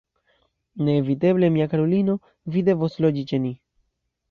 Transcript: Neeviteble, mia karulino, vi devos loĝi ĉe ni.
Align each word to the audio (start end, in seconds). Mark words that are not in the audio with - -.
Neeviteble, 0.87 1.51
mia 1.59 1.67
karulino, 1.75 2.17
vi 2.57 2.65
devos 2.73 2.99
loĝi 3.07 3.29
ĉe 3.35 3.43
ni. 3.47 3.57